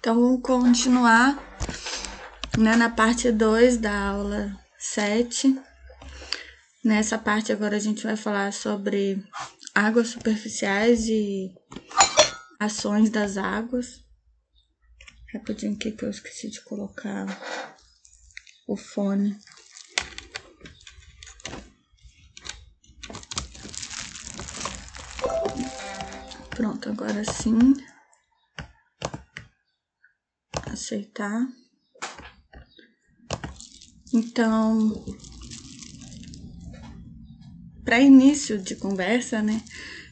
[0.00, 1.38] Então, vamos continuar
[2.56, 5.60] né, na parte 2 da aula 7.
[6.82, 9.22] Nessa parte agora a gente vai falar sobre
[9.74, 11.54] águas superficiais e
[12.58, 14.02] ações das águas.
[15.34, 17.26] Rapidinho aqui que eu esqueci de colocar
[18.66, 19.36] o fone.
[26.56, 27.74] Pronto, agora sim
[30.90, 31.48] aceitar.
[34.12, 35.04] Então,
[37.84, 39.62] para início de conversa, né,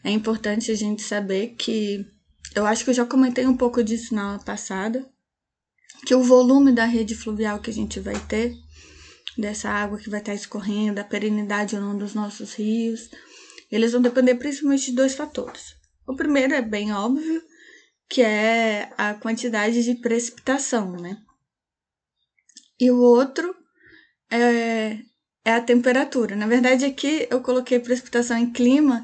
[0.04, 2.06] é importante a gente saber que
[2.54, 5.04] eu acho que eu já comentei um pouco disso na aula passada,
[6.06, 8.54] que o volume da rede fluvial que a gente vai ter,
[9.36, 13.10] dessa água que vai estar escorrendo, a perenidade ou não dos nossos rios,
[13.70, 15.76] eles vão depender principalmente de dois fatores.
[16.06, 17.42] O primeiro é bem óbvio,
[18.08, 21.18] que é a quantidade de precipitação, né?
[22.80, 23.54] E o outro
[24.30, 24.98] é,
[25.44, 26.36] é a temperatura.
[26.36, 29.02] Na verdade, aqui eu coloquei precipitação em clima,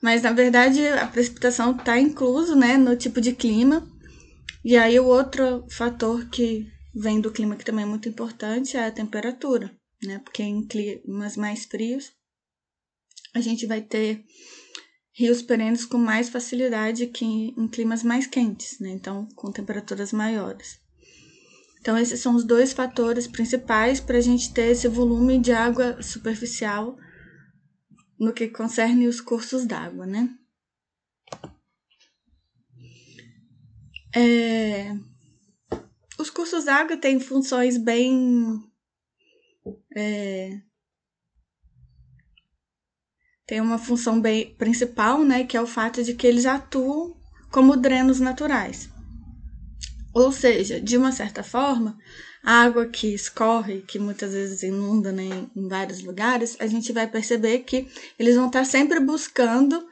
[0.00, 3.86] mas na verdade a precipitação está incluso, né, no tipo de clima.
[4.64, 8.86] E aí o outro fator que vem do clima que também é muito importante é
[8.86, 9.70] a temperatura,
[10.02, 10.18] né?
[10.24, 12.12] Porque em climas mais frios
[13.34, 14.24] a gente vai ter
[15.16, 18.90] rios perenes com mais facilidade que em climas mais quentes, né?
[18.90, 20.78] Então, com temperaturas maiores.
[21.80, 26.02] Então, esses são os dois fatores principais para a gente ter esse volume de água
[26.02, 26.98] superficial
[28.18, 30.28] no que concerne os cursos d'água, né?
[34.14, 34.94] É...
[36.18, 38.62] Os cursos d'água têm funções bem
[39.96, 40.60] é,
[43.46, 47.16] tem uma função bem principal, né, que é o fato de que eles atuam
[47.50, 48.90] como drenos naturais.
[50.12, 51.96] Ou seja, de uma certa forma,
[52.42, 57.06] a água que escorre, que muitas vezes inunda né, em vários lugares, a gente vai
[57.06, 59.86] perceber que eles vão estar sempre buscando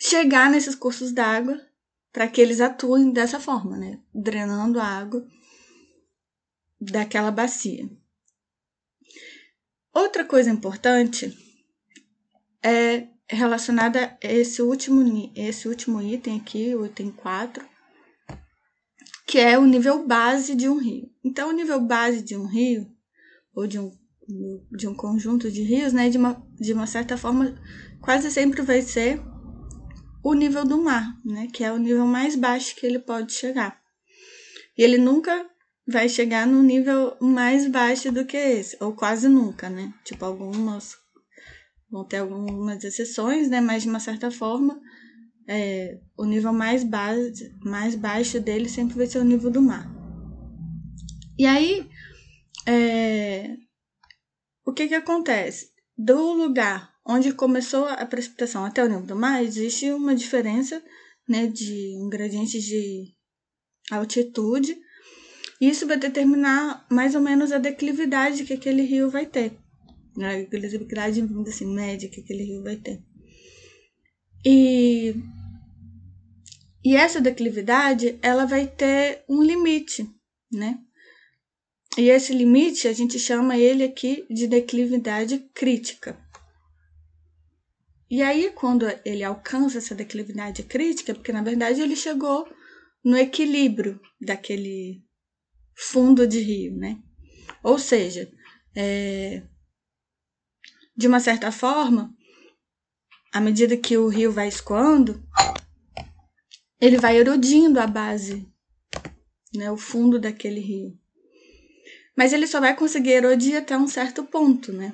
[0.00, 1.60] chegar nesses cursos d'água
[2.12, 5.26] para que eles atuem dessa forma, né, drenando a água
[6.80, 7.88] daquela bacia.
[9.92, 11.47] Outra coisa importante
[12.62, 17.64] é relacionada a esse último, esse último item aqui, o item 4,
[19.26, 21.10] que é o nível base de um rio.
[21.22, 22.90] Então, o nível base de um rio,
[23.54, 23.92] ou de um,
[24.70, 27.54] de um conjunto de rios, né, de uma, de uma certa forma,
[28.00, 29.20] quase sempre vai ser
[30.24, 33.78] o nível do mar, né, que é o nível mais baixo que ele pode chegar.
[34.76, 35.46] E ele nunca
[35.86, 39.92] vai chegar no nível mais baixo do que esse, ou quase nunca, né?
[40.04, 40.96] Tipo, algumas
[41.90, 43.60] Vão ter algumas exceções, né?
[43.60, 44.80] Mas de uma certa forma,
[45.48, 49.90] é, o nível mais, base, mais baixo dele sempre vai ser o nível do mar.
[51.38, 51.88] E aí,
[52.66, 53.56] é,
[54.66, 55.70] o que que acontece?
[55.96, 60.82] Do lugar onde começou a precipitação até o nível do mar, existe uma diferença
[61.26, 63.14] né, de um gradiente de
[63.90, 64.76] altitude.
[65.60, 69.58] E isso vai determinar mais ou menos a declividade que aquele rio vai ter
[70.18, 70.44] né?
[70.86, 73.00] grade assim, média que aquele rio vai ter.
[74.44, 75.14] E,
[76.84, 80.08] e essa declividade, ela vai ter um limite,
[80.52, 80.78] né?
[81.96, 86.18] E esse limite, a gente chama ele aqui de declividade crítica.
[88.10, 92.48] E aí, quando ele alcança essa declividade crítica, porque na verdade ele chegou
[93.04, 95.02] no equilíbrio daquele
[95.74, 96.98] fundo de rio, né?
[97.62, 98.30] Ou seja,
[98.74, 99.42] é,
[100.98, 102.12] de uma certa forma,
[103.32, 105.22] à medida que o rio vai escoando,
[106.80, 108.44] ele vai erodindo a base,
[109.54, 110.98] né, o fundo daquele rio.
[112.16, 114.92] Mas ele só vai conseguir erodir até um certo ponto, né?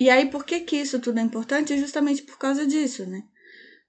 [0.00, 1.78] E aí, por que, que isso tudo é importante?
[1.78, 3.22] Justamente por causa disso, né?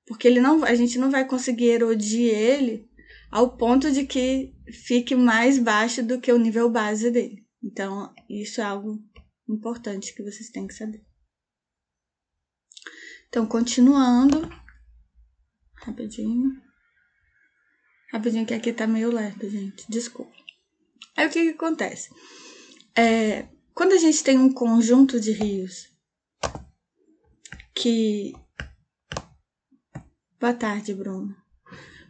[0.06, 2.88] Porque ele não, a gente não vai conseguir erodir ele
[3.32, 7.44] ao ponto de que fique mais baixo do que o nível base dele.
[7.64, 9.00] Então, isso é algo
[9.50, 11.02] importante que vocês têm que saber.
[13.32, 14.50] Então, continuando.
[15.76, 16.52] Rapidinho.
[18.12, 19.90] Rapidinho, que aqui tá meio lerdo, gente.
[19.90, 20.36] Desculpa.
[21.16, 22.10] Aí o que, que acontece?
[22.94, 25.90] É, quando a gente tem um conjunto de rios
[27.74, 28.34] que.
[30.38, 31.34] Boa tarde, Bruno.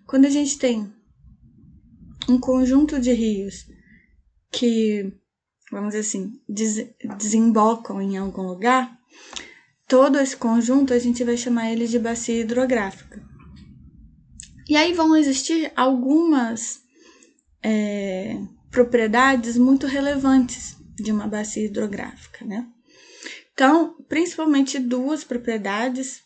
[0.08, 0.92] Quando a gente tem
[2.28, 3.68] um conjunto de rios
[4.52, 5.14] que,
[5.72, 6.78] vamos dizer assim, des
[7.20, 9.00] desembocam em algum lugar,
[9.92, 13.22] todo esse conjunto a gente vai chamar ele de bacia hidrográfica.
[14.70, 16.80] E aí vão existir algumas
[17.62, 18.38] é,
[18.70, 22.66] propriedades muito relevantes de uma bacia hidrográfica, né?
[23.52, 26.22] Então, principalmente duas propriedades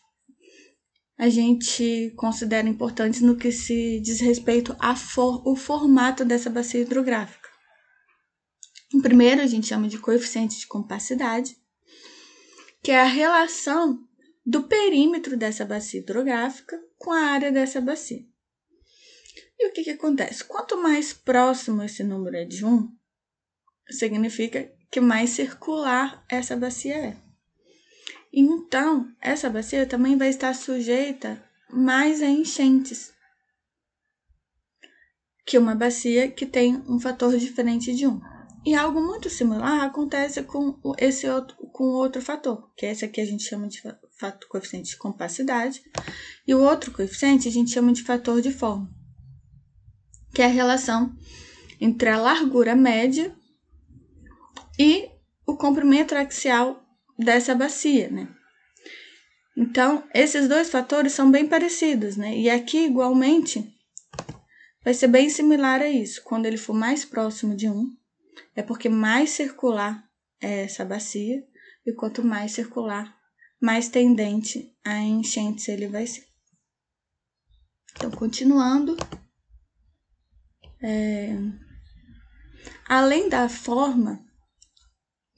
[1.18, 7.48] a gente considera importantes no que se diz respeito ao for, formato dessa bacia hidrográfica.
[8.94, 11.56] O primeiro a gente chama de coeficiente de compacidade,
[12.86, 13.98] que é a relação
[14.46, 18.24] do perímetro dessa bacia hidrográfica com a área dessa bacia.
[19.58, 20.44] E o que, que acontece?
[20.44, 22.88] Quanto mais próximo esse número é de 1,
[23.90, 27.16] significa que mais circular essa bacia é.
[28.32, 33.12] Então, essa bacia também vai estar sujeita mais a enchentes
[35.44, 38.20] que uma bacia que tem um fator diferente de 1.
[38.64, 43.20] E algo muito similar acontece com esse outro, com outro fator, que é esse aqui
[43.20, 43.82] a gente chama de
[44.18, 45.82] fator, coeficiente de compacidade,
[46.48, 48.90] e o outro coeficiente a gente chama de fator de forma,
[50.34, 51.14] que é a relação
[51.78, 53.36] entre a largura média
[54.78, 55.10] e
[55.46, 56.82] o comprimento axial
[57.18, 58.26] dessa bacia, né?
[59.54, 62.38] Então, esses dois fatores são bem parecidos, né?
[62.38, 63.70] E aqui, igualmente,
[64.82, 66.22] vai ser bem similar a isso.
[66.24, 67.86] Quando ele for mais próximo de um,
[68.54, 70.02] é porque mais circular
[70.40, 71.44] é essa bacia,
[71.86, 73.16] e quanto mais circular,
[73.60, 76.26] mais tendente a enchentes ele vai ser.
[77.94, 78.96] Então, continuando,
[80.82, 81.34] é,
[82.86, 84.22] além da forma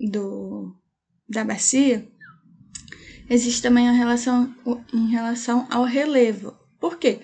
[0.00, 0.74] do,
[1.28, 2.10] da bacia,
[3.30, 4.52] existe também a relação
[4.92, 6.58] em relação ao relevo.
[6.80, 7.20] Por quê?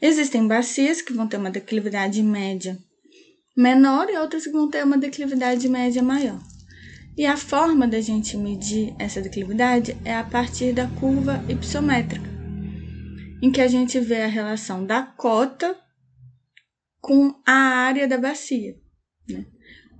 [0.00, 2.78] Existem bacias que vão ter uma declividade média
[3.56, 6.40] menor e outras que vão ter uma declividade média maior.
[7.20, 12.26] E a forma da gente medir essa declividade é a partir da curva ipsométrica,
[13.42, 15.78] em que a gente vê a relação da cota
[16.98, 18.74] com a área da bacia.
[19.28, 19.44] Né?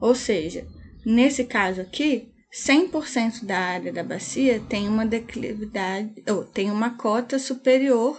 [0.00, 0.66] Ou seja,
[1.04, 7.38] nesse caso aqui, 100% da área da bacia tem uma declividade, ou tem uma cota
[7.38, 8.18] superior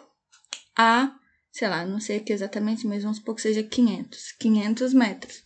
[0.77, 1.11] a
[1.51, 5.43] sei lá, não sei aqui exatamente, mas vamos supor que seja 500, 500 metros.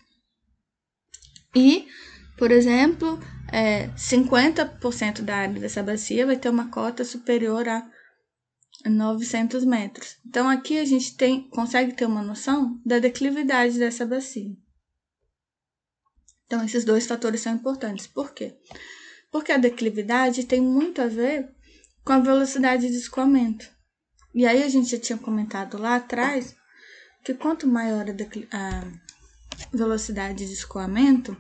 [1.56, 1.88] E,
[2.38, 3.20] por exemplo,
[3.52, 7.90] é, 50% da área dessa bacia vai ter uma cota superior a
[8.86, 10.18] 900 metros.
[10.26, 14.56] Então, aqui a gente tem, consegue ter uma noção da declividade dessa bacia.
[16.46, 18.06] Então, esses dois fatores são importantes.
[18.06, 18.56] Por quê?
[19.32, 21.50] Porque a declividade tem muito a ver
[22.04, 23.68] com a velocidade de escoamento.
[24.34, 26.56] E aí a gente já tinha comentado lá atrás
[27.24, 28.06] que quanto maior
[28.52, 28.88] a
[29.74, 31.36] velocidade de escoamento,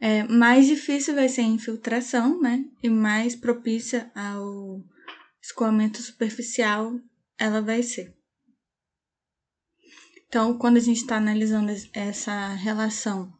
[0.00, 2.64] é, mais difícil vai ser a infiltração, né?
[2.82, 4.84] E mais propícia ao
[5.42, 6.98] escoamento superficial
[7.38, 8.14] ela vai ser.
[10.26, 13.32] Então, quando a gente está analisando essa relação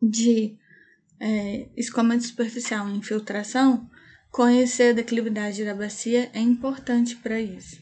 [0.00, 0.56] de
[1.20, 3.90] é, escoamento superficial e infiltração,
[4.34, 7.80] Conhecer a declividade da bacia é importante para isso.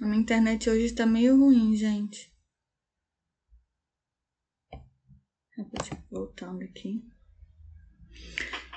[0.00, 2.32] A minha internet hoje está meio ruim, gente.
[6.10, 7.02] Voltando aqui.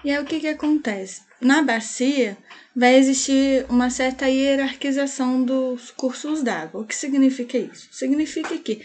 [0.04, 1.24] E aí o que, que acontece?
[1.42, 2.38] Na bacia
[2.76, 6.82] vai existir uma certa hierarquização dos cursos d'água.
[6.82, 7.90] O que significa isso?
[7.92, 8.82] Significa que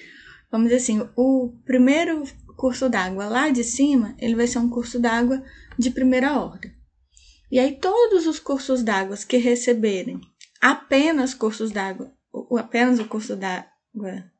[0.54, 2.22] vamos dizer assim, o primeiro
[2.56, 5.42] curso d'água lá de cima, ele vai ser um curso d'água
[5.76, 6.72] de primeira ordem.
[7.50, 10.20] E aí todos os cursos d'água que receberem
[10.60, 12.12] apenas cursos d'água,
[12.58, 14.30] apenas o curso d'água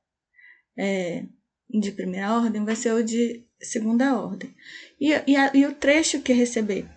[0.77, 1.27] é,
[1.69, 4.55] de primeira ordem vai ser o de segunda ordem.
[5.01, 6.89] E, e, a, e o trecho que receber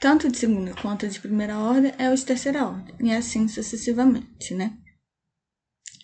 [0.00, 4.52] tanto de segunda quanto de primeira ordem é o de terceira ordem, e assim sucessivamente,
[4.52, 4.76] né?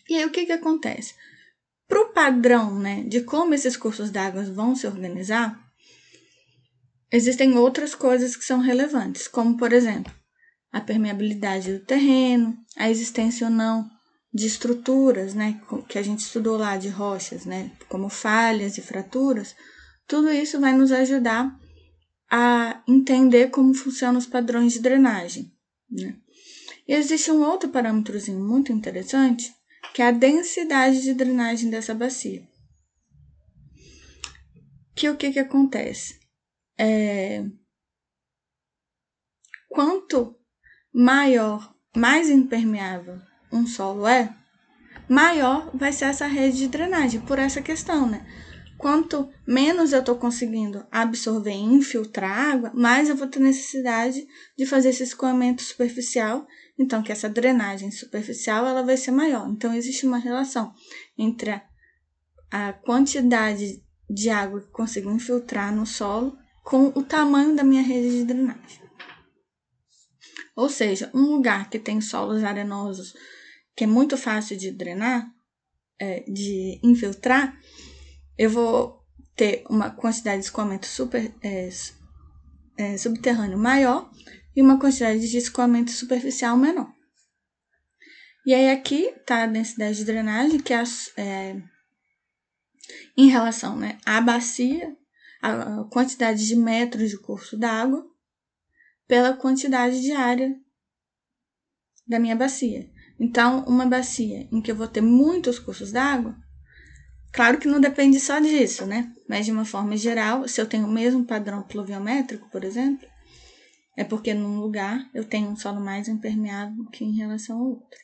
[0.08, 1.14] E aí o que que acontece?
[1.86, 5.60] Para o padrão né, de como esses cursos d'água vão se organizar,
[7.12, 10.12] existem outras coisas que são relevantes, como, por exemplo,
[10.72, 13.90] a permeabilidade do terreno, a existência ou não
[14.32, 19.56] de estruturas, né, que a gente estudou lá de rochas, né, como falhas e fraturas,
[20.06, 21.58] tudo isso vai nos ajudar
[22.30, 25.52] a entender como funcionam os padrões de drenagem.
[25.90, 26.16] Né?
[26.86, 29.52] E existe um outro parâmetrozinho muito interessante,
[29.92, 32.48] que é a densidade de drenagem dessa bacia.
[34.94, 36.20] Que o que, que acontece?
[36.78, 37.44] É,
[39.68, 40.36] quanto
[40.92, 43.20] maior, mais impermeável
[43.52, 44.34] um solo é,
[45.08, 48.24] maior vai ser essa rede de drenagem, por essa questão, né?
[48.80, 54.26] quanto menos eu estou conseguindo absorver e infiltrar água, mais eu vou ter necessidade
[54.56, 56.46] de fazer esse escoamento superficial.
[56.78, 59.46] Então, que essa drenagem superficial ela vai ser maior.
[59.50, 60.72] Então, existe uma relação
[61.18, 61.62] entre a,
[62.50, 68.10] a quantidade de água que consigo infiltrar no solo com o tamanho da minha rede
[68.20, 68.80] de drenagem.
[70.56, 73.14] Ou seja, um lugar que tem solos arenosos,
[73.76, 75.30] que é muito fácil de drenar,
[75.98, 77.58] é, de infiltrar,
[78.36, 79.00] eu vou
[79.36, 81.68] ter uma quantidade de escoamento super, é,
[82.76, 84.10] é, subterrâneo maior
[84.54, 86.92] e uma quantidade de escoamento superficial menor.
[88.44, 90.82] E aí aqui está a densidade de drenagem, que é,
[91.16, 91.62] é
[93.16, 94.96] em relação né, à bacia,
[95.42, 98.06] a quantidade de metros de curso d'água,
[99.06, 100.54] pela quantidade de área
[102.06, 102.90] da minha bacia.
[103.20, 106.34] Então, uma bacia em que eu vou ter muitos cursos d'água,
[107.30, 109.12] claro que não depende só disso, né?
[109.28, 113.06] Mas de uma forma geral, se eu tenho o mesmo padrão pluviométrico, por exemplo,
[113.94, 118.00] é porque num lugar eu tenho um solo mais impermeável que em relação ao outro.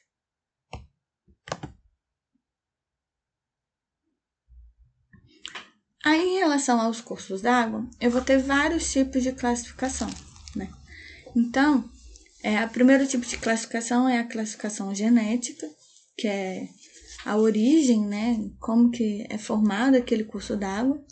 [6.05, 10.09] Aí, em relação aos cursos d'água, eu vou ter vários tipos de classificação,
[10.55, 10.71] né?
[11.35, 11.91] Então,
[12.47, 15.67] é, o primeiro tipo de classificação é a classificação genética,
[16.17, 16.69] que é
[17.25, 18.37] a origem, né?
[18.61, 21.05] Como que é formado aquele curso d'água.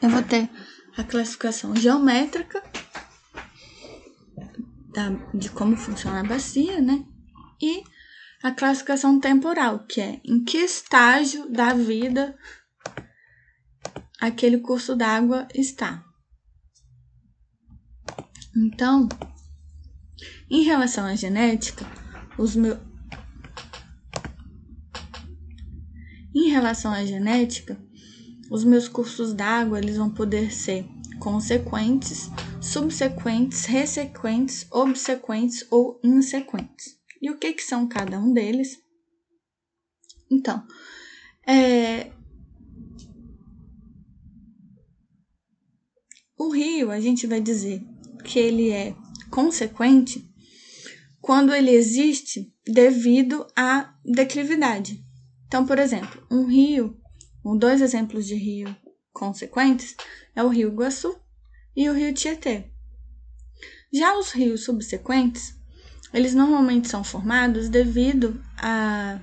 [0.00, 0.48] Eu vou ter
[0.96, 2.62] a classificação geométrica,
[4.92, 7.04] da, de como funciona a bacia, né?
[7.60, 7.82] E
[8.44, 12.38] a classificação temporal, que é em que estágio da vida
[14.20, 16.04] aquele curso d'água está.
[18.56, 19.08] Então,
[20.50, 21.86] em relação à genética,
[22.38, 22.78] os meus
[26.34, 27.76] Em relação à genética,
[28.50, 30.86] os meus cursos d'água eles vão poder ser
[31.18, 36.98] consequentes, subsequentes, ressequentes, obsequentes ou insequentes.
[37.20, 38.78] E o que, que são cada um deles?
[40.30, 40.64] Então,
[41.46, 42.12] é,
[46.38, 47.84] o rio, a gente vai dizer
[48.24, 48.94] que ele é
[49.30, 50.28] consequente
[51.20, 55.04] quando ele existe devido à declividade.
[55.46, 56.96] Então, por exemplo, um rio,
[57.44, 58.74] um, dois exemplos de rio
[59.12, 59.96] consequentes
[60.34, 61.18] é o rio Iguaçu
[61.76, 62.70] e o rio Tietê.
[63.92, 65.54] Já os rios subsequentes,
[66.14, 69.20] eles normalmente são formados devido a,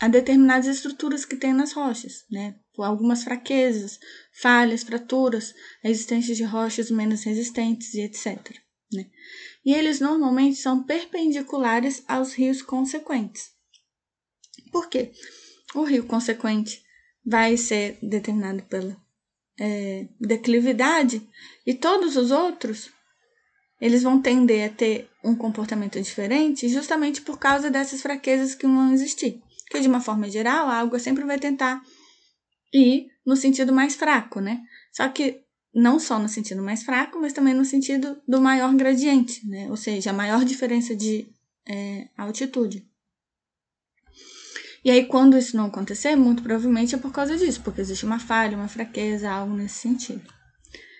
[0.00, 2.56] a determinadas estruturas que tem nas rochas, né?
[2.74, 3.98] Por algumas fraquezas,
[4.40, 5.54] falhas, fraturas,
[5.84, 8.62] a existência de rochas menos resistentes e etc.
[8.92, 9.06] Né?
[9.64, 13.50] E eles normalmente são perpendiculares aos rios consequentes.
[14.70, 15.12] Por quê?
[15.74, 16.82] O rio consequente
[17.24, 18.96] vai ser determinado pela
[19.58, 21.26] é, declividade
[21.66, 22.90] e todos os outros
[23.80, 28.92] eles vão tender a ter um comportamento diferente justamente por causa dessas fraquezas que vão
[28.92, 29.42] existir.
[29.68, 31.82] Que de uma forma geral, a água sempre vai tentar
[32.72, 34.62] ir no sentido mais fraco, né?
[34.92, 35.42] Só que
[35.74, 39.68] não só no sentido mais fraco, mas também no sentido do maior gradiente, né?
[39.70, 41.26] Ou seja, a maior diferença de
[41.66, 42.86] é, altitude.
[44.84, 48.18] E aí, quando isso não acontecer, muito provavelmente é por causa disso, porque existe uma
[48.18, 50.22] falha, uma fraqueza, algo nesse sentido.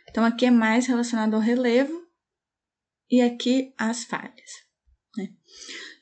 [0.09, 2.03] Então, aqui é mais relacionado ao relevo
[3.11, 4.63] e aqui as falhas.
[5.17, 5.31] Né?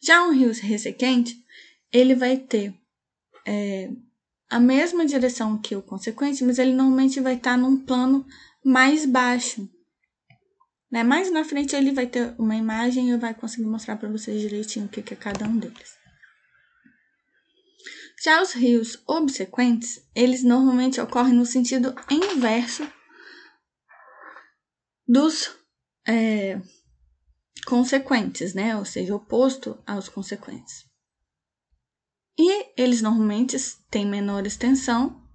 [0.02, 1.42] Já um rio ressequente,
[1.90, 2.74] ele vai ter
[3.46, 3.90] é,
[4.50, 8.26] a mesma direção que o consequente, mas ele normalmente vai estar num plano
[8.64, 9.68] mais baixo.
[10.90, 11.02] Né?
[11.02, 14.40] Mais na frente ele vai ter uma imagem e eu vai conseguir mostrar para vocês
[14.40, 15.98] direitinho o que é cada um deles.
[18.22, 22.86] Já os rios obsequentes, eles normalmente ocorrem no sentido inverso
[25.08, 25.56] dos
[26.06, 26.60] é,
[27.64, 28.76] consequentes, né?
[28.76, 30.84] Ou seja, oposto aos consequentes.
[32.38, 33.56] E eles normalmente
[33.90, 35.26] têm menor extensão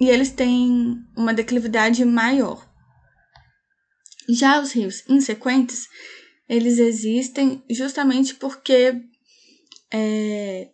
[0.00, 2.67] e eles têm uma declividade maior.
[4.28, 5.88] Já os rios insequentes,
[6.48, 9.00] eles existem justamente porque
[9.90, 10.68] é,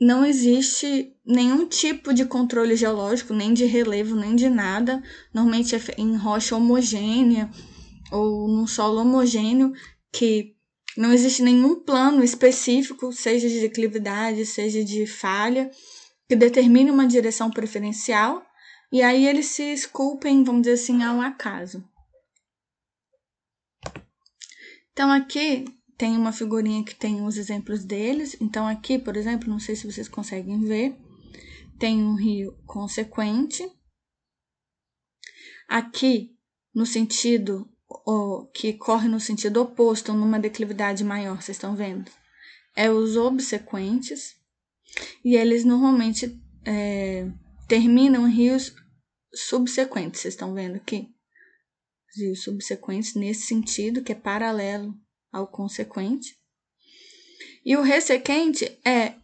[0.00, 5.02] não existe nenhum tipo de controle geológico, nem de relevo, nem de nada.
[5.34, 7.50] Normalmente é em rocha homogênea
[8.12, 9.72] ou num solo homogêneo
[10.12, 10.54] que
[10.96, 15.70] não existe nenhum plano específico, seja de declividade, seja de falha,
[16.28, 18.42] que determine uma direção preferencial
[18.90, 21.84] e aí eles se esculpem, vamos dizer assim, ao acaso.
[24.92, 25.64] Então aqui
[25.96, 28.36] tem uma figurinha que tem os exemplos deles.
[28.40, 30.96] Então aqui, por exemplo, não sei se vocês conseguem ver,
[31.78, 33.70] tem um rio consequente.
[35.68, 36.34] Aqui,
[36.74, 42.10] no sentido o, que corre no sentido oposto, numa declividade maior, vocês estão vendo?
[42.74, 44.36] É os obsequentes.
[45.24, 47.30] E eles normalmente é,
[47.68, 48.74] terminam rios
[49.32, 51.08] subsequentes, vocês estão vendo aqui?
[52.16, 54.94] Rios subsequentes nesse sentido, que é paralelo
[55.30, 56.36] ao consequente.
[57.64, 59.14] E o ressequente é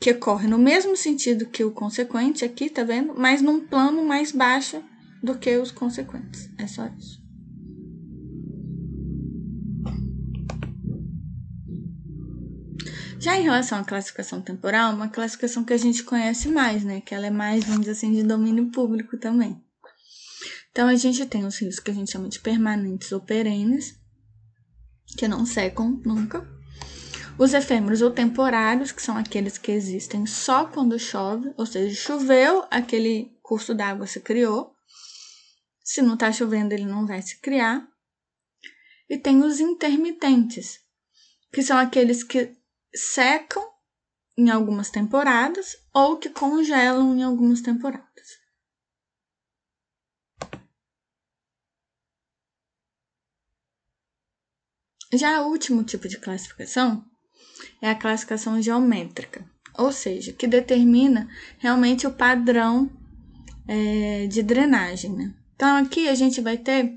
[0.00, 3.14] que corre no mesmo sentido que o consequente aqui, tá vendo?
[3.14, 4.82] Mas num plano mais baixo
[5.22, 6.48] do que os consequentes.
[6.58, 7.19] É só isso.
[13.20, 17.02] Já em relação à classificação temporal, uma classificação que a gente conhece mais, né?
[17.02, 19.62] Que ela é mais, vamos dizer assim, de domínio público também.
[20.70, 23.94] Então, a gente tem os rios que a gente chama de permanentes ou perenes,
[25.18, 26.48] que não secam nunca.
[27.36, 32.64] Os efêmeros ou temporários, que são aqueles que existem só quando chove, ou seja, choveu,
[32.70, 34.74] aquele curso d'água se criou.
[35.84, 37.86] Se não está chovendo, ele não vai se criar.
[39.10, 40.78] E tem os intermitentes,
[41.52, 42.58] que são aqueles que
[42.94, 43.62] secam
[44.36, 48.10] em algumas temporadas ou que congelam em algumas temporadas.
[55.12, 57.04] Já o último tipo de classificação
[57.82, 59.44] é a classificação geométrica,
[59.76, 61.28] ou seja, que determina
[61.58, 62.88] realmente o padrão
[63.66, 65.12] é, de drenagem.
[65.12, 65.34] Né?
[65.56, 66.94] Então, aqui a gente vai ter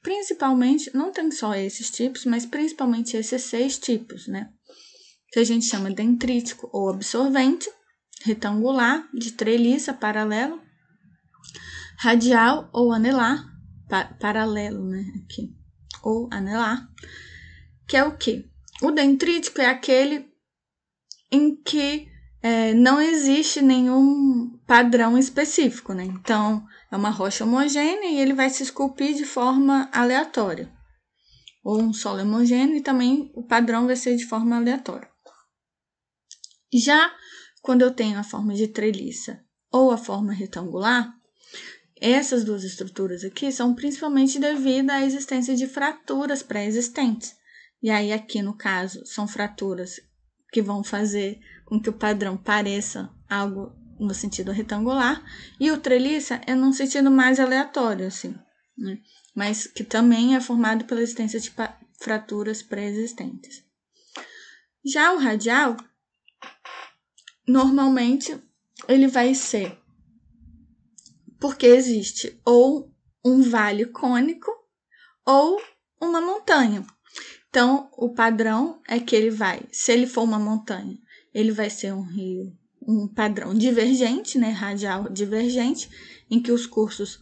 [0.00, 4.52] principalmente, não tem só esses tipos, mas principalmente esses seis tipos, né?
[5.30, 7.68] Que a gente chama dendrítico ou absorvente,
[8.22, 10.60] retangular, de treliça, paralelo,
[11.98, 13.44] radial ou anelar,
[13.88, 15.04] pa paralelo, né?
[15.24, 15.54] Aqui,
[16.02, 16.88] ou anelar,
[17.86, 18.48] que é o que?
[18.82, 20.26] O dendrítico é aquele
[21.30, 22.08] em que
[22.42, 26.04] é, não existe nenhum padrão específico, né?
[26.04, 30.70] Então, é uma rocha homogênea e ele vai se esculpir de forma aleatória.
[31.64, 35.08] Ou um solo homogêneo e também o padrão vai ser de forma aleatória.
[36.72, 37.14] Já
[37.62, 41.12] quando eu tenho a forma de treliça ou a forma retangular,
[42.00, 47.34] essas duas estruturas aqui são principalmente devido à existência de fraturas pré-existentes.
[47.82, 50.00] E aí, aqui no caso, são fraturas
[50.52, 55.22] que vão fazer com que o padrão pareça algo no sentido retangular,
[55.58, 58.34] e o treliça é num sentido mais aleatório, assim,
[58.76, 58.98] né?
[59.34, 61.52] mas que também é formado pela existência de
[61.98, 63.64] fraturas pré-existentes.
[64.84, 65.76] Já o radial,
[67.46, 68.36] normalmente,
[68.88, 69.78] ele vai ser
[71.38, 72.92] porque existe ou
[73.24, 74.50] um vale cônico
[75.24, 75.60] ou
[76.00, 76.86] uma montanha.
[77.48, 80.98] Então, o padrão é que ele vai, se ele for uma montanha,
[81.32, 85.88] ele vai ser um rio, um padrão divergente, né, radial divergente,
[86.30, 87.18] em que os cursos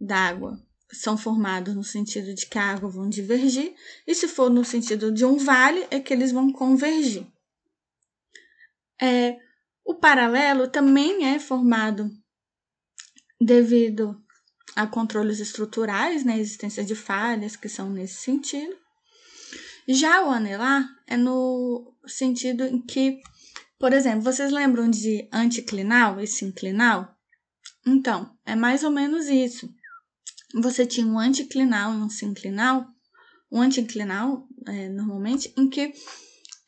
[0.00, 0.58] d'água
[0.92, 3.74] são formados no sentido de que a água vão divergir,
[4.06, 7.26] e se for no sentido de um vale, é que eles vão convergir.
[9.00, 9.36] É,
[9.84, 12.10] o paralelo também é formado
[13.40, 14.22] devido
[14.76, 18.76] a controles estruturais, né, existência de falhas que são nesse sentido,
[19.92, 23.20] já o anelar é no sentido em que,
[23.78, 27.12] por exemplo, vocês lembram de anticlinal e sinclinal?
[27.86, 29.68] Então, é mais ou menos isso.
[30.62, 32.86] Você tinha um anticlinal e um sinclinal.
[33.50, 35.92] Um anticlinal, é, normalmente, em que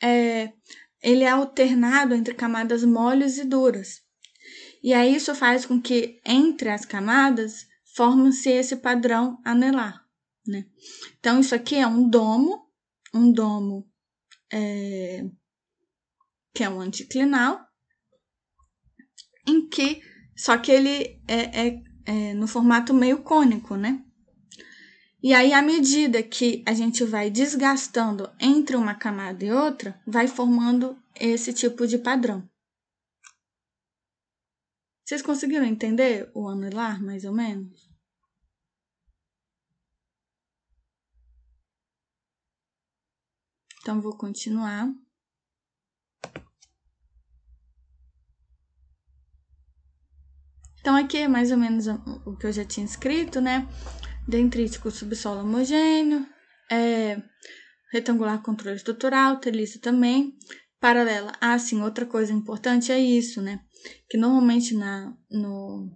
[0.02, 0.52] é,
[1.02, 4.00] ele é alternado entre camadas moles e duras.
[4.82, 10.02] E aí isso faz com que entre as camadas forme-se esse padrão anelar.
[10.46, 10.64] Né?
[11.18, 12.62] Então, isso aqui é um domo
[13.14, 13.86] um domo
[14.52, 15.24] é,
[16.54, 17.60] que é um anticlinal,
[19.46, 20.00] em que
[20.36, 24.04] só que ele é, é, é no formato meio cônico, né?
[25.22, 30.26] E aí, à medida que a gente vai desgastando entre uma camada e outra, vai
[30.26, 32.50] formando esse tipo de padrão.
[35.04, 37.88] Vocês conseguiram entender o anular, mais ou menos?
[43.80, 44.92] Então, vou continuar.
[50.80, 51.86] Então, aqui é mais ou menos
[52.26, 53.68] o que eu já tinha escrito, né?
[54.26, 56.26] Dendrítico subsolo homogêneo,
[56.70, 57.20] é,
[57.92, 60.36] retangular controle estrutural, treliça também,
[60.80, 61.32] paralela.
[61.40, 63.60] Ah, sim, outra coisa importante é isso, né?
[64.08, 65.90] Que normalmente na, no,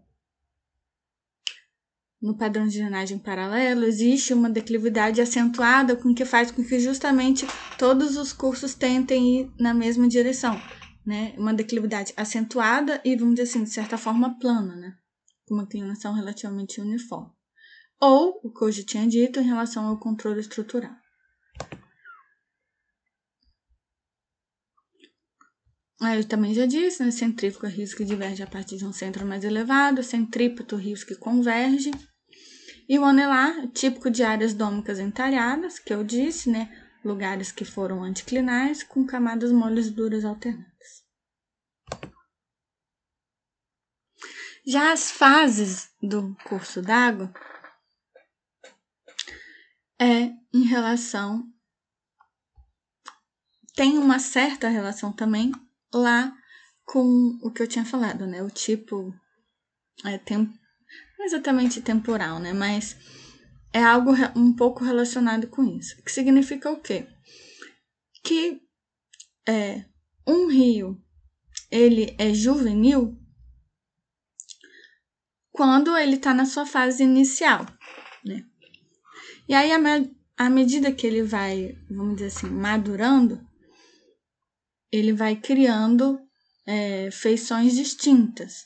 [2.21, 7.47] no padrão de drenagem paralelo, existe uma declividade acentuada com que faz com que justamente
[7.79, 10.61] todos os cursos tentem ir na mesma direção.
[11.07, 14.99] né, uma declividade acentuada e, vamos dizer assim, de certa forma plana, né,
[15.47, 17.36] com uma inclinação relativamente uniforme.
[18.01, 20.95] Ou, o que eu já tinha dito, em relação ao controle estrutural.
[26.01, 27.11] Aí eu também já disse, né?
[27.11, 31.17] Centrífugo é risco que diverge a partir de um centro mais elevado, centrípeto risco que
[31.17, 31.91] converge.
[32.89, 36.71] E o anelar, típico de áreas dômicas entalhadas, que eu disse, né?
[37.03, 40.67] Lugares que foram anticlinais com camadas moles duras alternadas.
[44.67, 47.33] Já as fases do curso d'água
[49.99, 51.53] é em relação
[53.75, 55.53] tem uma certa relação também
[55.93, 56.35] lá
[56.85, 58.43] com o que eu tinha falado, né?
[58.43, 59.15] O tipo
[60.05, 60.39] é tem,
[61.19, 62.55] não exatamente temporal, né?
[62.55, 62.97] Mas
[63.73, 66.03] é algo um pouco relacionado com isso.
[66.03, 67.07] Que significa o quê?
[68.25, 68.63] Que
[69.47, 69.85] é,
[70.27, 71.01] um rio
[71.71, 73.19] ele é juvenil
[75.53, 77.67] quando ele está na sua fase inicial,
[78.25, 78.45] né?
[79.49, 79.71] E aí,
[80.37, 83.41] à medida que ele vai, vamos dizer assim, madurando,
[84.91, 86.21] ele vai criando
[86.67, 88.65] é, feições distintas,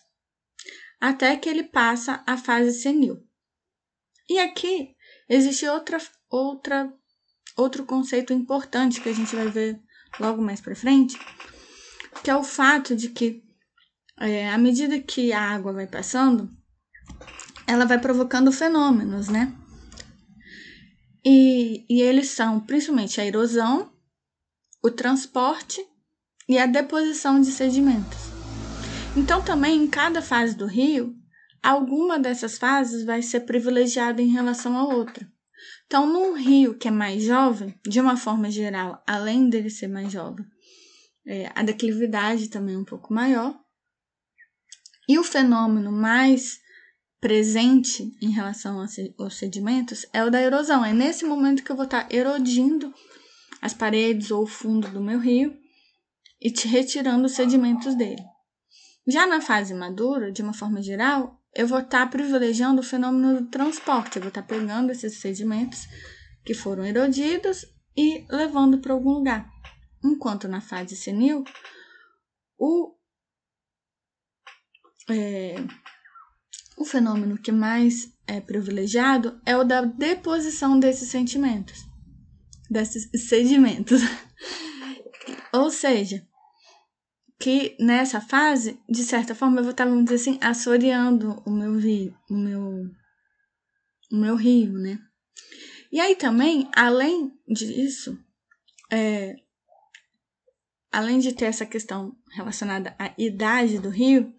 [1.00, 3.22] até que ele passa à fase senil.
[4.28, 4.94] E aqui
[5.28, 5.98] existe outra,
[6.30, 6.92] outra,
[7.56, 9.80] outro conceito importante que a gente vai ver
[10.18, 11.18] logo mais para frente,
[12.22, 13.42] que é o fato de que,
[14.18, 16.48] é, à medida que a água vai passando,
[17.66, 19.59] ela vai provocando fenômenos, né?
[21.24, 23.92] E, e eles são principalmente a erosão,
[24.82, 25.84] o transporte
[26.48, 28.18] e a deposição de sedimentos.
[29.16, 31.14] Então, também em cada fase do rio,
[31.62, 35.30] alguma dessas fases vai ser privilegiada em relação à outra.
[35.86, 40.12] Então, num rio que é mais jovem, de uma forma geral, além dele ser mais
[40.12, 40.46] jovem,
[41.26, 43.58] é, a declividade também é um pouco maior.
[45.08, 46.60] E o fenômeno mais
[47.20, 48.80] presente em relação
[49.18, 50.84] aos sedimentos é o da erosão.
[50.84, 52.92] É nesse momento que eu vou estar erodindo
[53.60, 55.54] as paredes ou o fundo do meu rio
[56.40, 58.22] e te retirando os sedimentos dele.
[59.06, 63.40] Já na fase madura, de uma forma geral, eu vou estar tá privilegiando o fenômeno
[63.40, 64.16] do transporte.
[64.16, 65.86] Eu vou estar tá pegando esses sedimentos
[66.44, 69.50] que foram erodidos e levando para algum lugar.
[70.02, 71.44] Enquanto na fase senil,
[72.58, 72.94] o,
[75.10, 75.56] é,
[76.80, 81.84] o fenômeno que mais é privilegiado é o da deposição desses sentimentos,
[82.70, 84.00] desses sedimentos.
[85.52, 86.26] Ou seja,
[87.38, 91.76] que nessa fase, de certa forma, eu vou estar, vamos dizer assim, assoreando o meu
[91.76, 92.90] rio, o meu,
[94.10, 94.98] o meu rio, né?
[95.92, 98.18] E aí também, além disso,
[98.90, 99.36] é,
[100.90, 104.32] além de ter essa questão relacionada à idade do rio,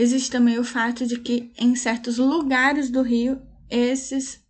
[0.00, 4.40] existe também o fato de que em certos lugares do rio esses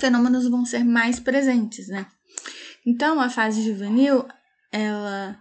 [0.00, 2.06] fenômenos vão ser mais presentes, né?
[2.86, 4.26] Então, a fase juvenil,
[4.72, 5.38] ela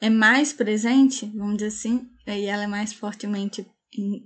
[0.00, 3.64] é mais presente, vamos dizer assim, e ela é mais fortemente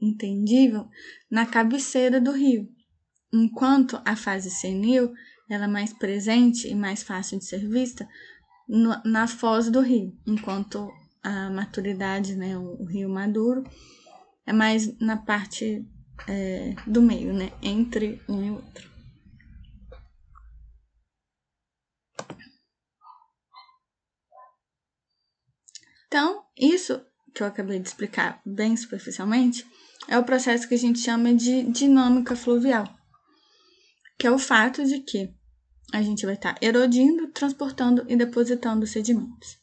[0.01, 0.89] entendível
[1.31, 2.67] na cabeceira do rio,
[3.33, 5.13] enquanto a fase senil
[5.51, 8.09] ela é mais presente e mais fácil de ser vista
[8.67, 10.91] no, na foz do rio, enquanto
[11.23, 13.63] a maturidade, né, o, o rio maduro,
[14.49, 15.87] é mais na parte
[16.27, 18.89] é, do meio, né, entre um e outro.
[26.07, 29.67] Então, isso que eu acabei de explicar bem superficialmente
[30.09, 32.89] é o processo que a gente chama de dinâmica fluvial,
[34.19, 35.31] que é o fato de que
[35.93, 39.59] a gente vai estar erodindo, transportando e depositando sedimentos.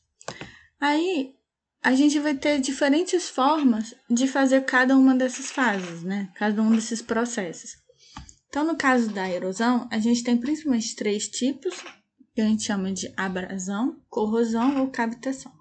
[0.80, 1.34] Aí
[1.86, 6.32] a gente vai ter diferentes formas de fazer cada uma dessas fases, né?
[6.34, 7.78] Cada um desses processos.
[8.50, 11.76] Então, no caso da erosão, a gente tem principalmente três tipos,
[12.34, 15.52] que a gente chama de abrasão, corrosão ou cavitação.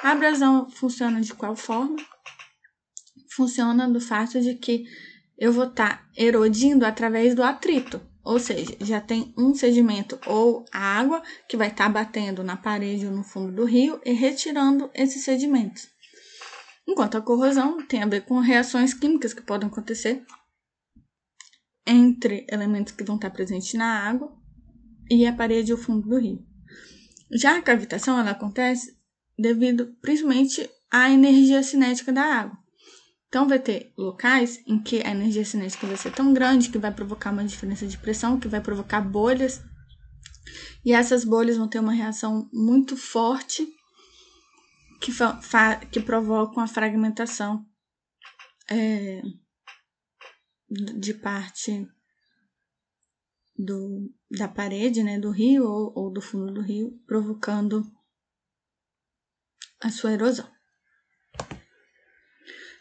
[0.00, 1.96] A abrasão funciona de qual forma?
[3.34, 4.84] Funciona do fato de que
[5.36, 10.64] eu vou estar tá erodindo através do atrito, ou seja, já tem um sedimento ou
[10.72, 14.90] água que vai estar tá batendo na parede ou no fundo do rio e retirando
[14.94, 15.88] esses sedimentos.
[16.86, 20.24] Enquanto a corrosão tem a ver com reações químicas que podem acontecer
[21.86, 24.32] entre elementos que vão estar tá presentes na água
[25.10, 26.44] e a parede ou fundo do rio.
[27.30, 28.96] Já a cavitação ela acontece
[29.38, 32.61] devido principalmente à energia cinética da água.
[33.32, 36.92] Então, vai ter locais em que a energia cinética vai ser tão grande que vai
[36.92, 39.62] provocar uma diferença de pressão, que vai provocar bolhas,
[40.84, 43.66] e essas bolhas vão ter uma reação muito forte
[45.00, 45.10] que,
[45.90, 47.66] que provocam a fragmentação
[48.70, 49.22] é,
[50.68, 51.88] de parte
[53.56, 57.82] do, da parede né, do rio ou, ou do fundo do rio, provocando
[59.80, 60.51] a sua erosão.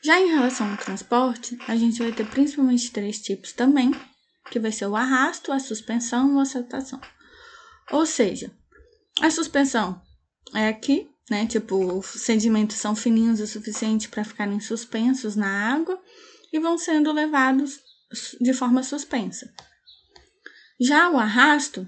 [0.03, 3.91] Já em relação ao transporte, a gente vai ter principalmente três tipos também,
[4.49, 6.99] que vai ser o arrasto, a suspensão e a saltação.
[7.91, 8.51] Ou seja,
[9.21, 10.01] a suspensão
[10.55, 11.45] é aqui, né?
[11.45, 16.01] Tipo, os sedimentos são fininhos o suficiente para ficarem suspensos na água
[16.51, 17.79] e vão sendo levados
[18.39, 19.53] de forma suspensa.
[20.79, 21.87] Já o arrasto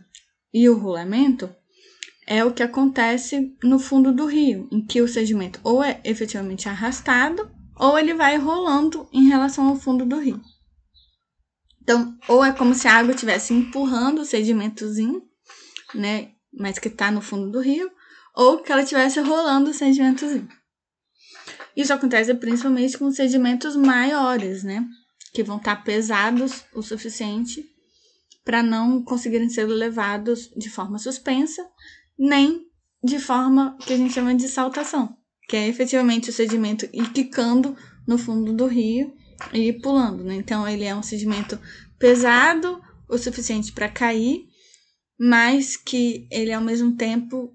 [0.53, 1.53] e o rolamento
[2.27, 6.69] é o que acontece no fundo do rio, em que o sedimento ou é efetivamente
[6.69, 10.41] arrastado ou ele vai rolando em relação ao fundo do rio.
[11.81, 15.21] Então, ou é como se a água estivesse empurrando o sedimentozinho,
[15.93, 17.91] né, mas que está no fundo do rio,
[18.35, 20.47] ou que ela estivesse rolando o sedimentozinho.
[21.75, 24.85] Isso acontece principalmente com sedimentos maiores, né,
[25.33, 27.69] que vão estar tá pesados o suficiente
[28.45, 31.65] para não conseguirem ser levados de forma suspensa,
[32.17, 32.67] nem
[33.03, 37.75] de forma que a gente chama de saltação, que é efetivamente o sedimento ir quicando
[38.07, 39.13] no fundo do rio
[39.53, 40.35] e ir pulando, né?
[40.35, 41.59] Então ele é um sedimento
[41.99, 44.45] pesado o suficiente para cair,
[45.19, 47.53] mas que ele ao mesmo tempo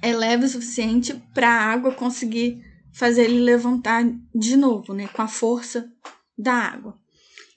[0.00, 2.62] é leve o suficiente para a água conseguir
[2.92, 5.90] fazer ele levantar de novo, né, com a força
[6.36, 6.98] da água.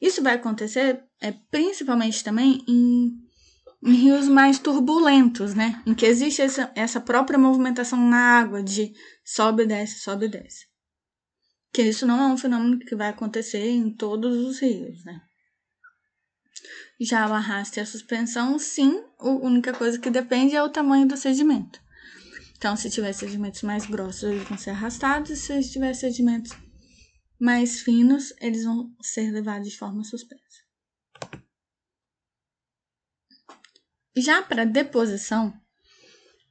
[0.01, 3.11] Isso vai acontecer é, principalmente também em,
[3.83, 9.63] rios mais turbulentos, né, em que existe essa, essa própria movimentação na água de sobe
[9.63, 10.65] e desce, sobe e desce
[11.77, 15.21] que isso não é um fenômeno que vai acontecer em todos os rios, né?
[16.99, 21.07] Já o arrasto e a suspensão, sim, a única coisa que depende é o tamanho
[21.07, 21.79] do sedimento.
[22.57, 26.51] Então, se tiver sedimentos mais grossos, eles vão ser arrastados, e se tiver sedimentos
[27.39, 30.66] mais finos, eles vão ser levados de forma suspensa.
[34.17, 35.53] Já para deposição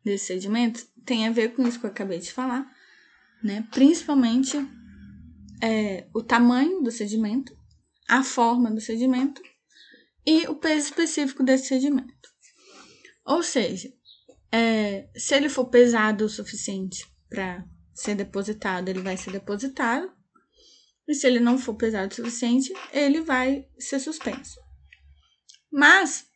[0.04, 2.70] desse sedimento, tem a ver com isso que eu acabei de falar,
[3.42, 3.66] né?
[3.72, 4.56] Principalmente
[5.60, 7.56] é, o tamanho do sedimento,
[8.08, 9.42] a forma do sedimento
[10.24, 12.28] e o peso específico desse sedimento.
[13.24, 13.92] Ou seja,
[14.52, 20.14] é, se ele for pesado o suficiente para ser depositado, ele vai ser depositado.
[21.08, 24.60] E se ele não for pesado o suficiente, ele vai ser suspenso.
[25.70, 26.26] Mas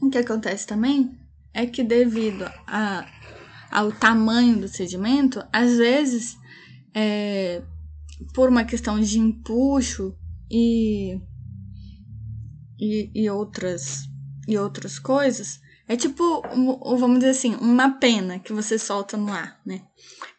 [0.00, 1.18] o que acontece também
[1.52, 3.06] é que devido a,
[3.70, 6.36] ao tamanho do sedimento, às vezes
[6.94, 7.62] é,
[8.34, 10.16] por uma questão de empuxo
[10.50, 11.20] e,
[12.78, 14.08] e, e outras
[14.48, 16.42] e outras coisas, é tipo,
[16.96, 19.82] vamos dizer assim, uma pena que você solta no ar, né?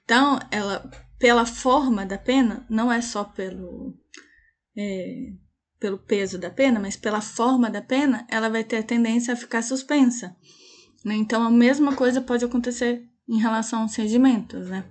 [0.03, 3.95] Então, ela, pela forma da pena, não é só pelo,
[4.75, 5.31] é,
[5.79, 9.37] pelo peso da pena, mas pela forma da pena, ela vai ter a tendência a
[9.37, 10.35] ficar suspensa.
[11.05, 11.15] Né?
[11.15, 14.83] Então, a mesma coisa pode acontecer em relação aos sedimentos, né?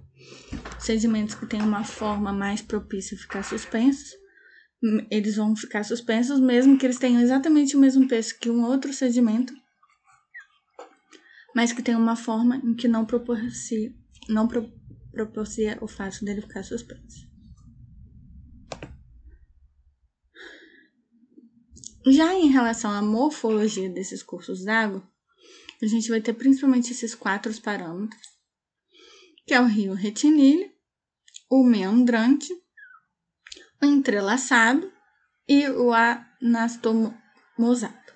[0.79, 4.11] Sedimentos que têm uma forma mais propícia a ficar suspensos,
[5.11, 8.93] eles vão ficar suspensos mesmo que eles tenham exatamente o mesmo peso que um outro
[8.93, 9.53] sedimento,
[11.55, 13.93] mas que tem uma forma em que não propicia,
[14.29, 14.73] não pro,
[15.11, 17.28] propicia o fato dele ficar suspenso.
[22.11, 25.07] Já em relação à morfologia desses cursos d'água,
[25.83, 28.39] a gente vai ter principalmente esses quatro parâmetros
[29.49, 30.71] que é o rio retinilho,
[31.51, 32.53] o meandrante,
[33.83, 34.93] o entrelaçado
[35.49, 38.13] e o anastomosado.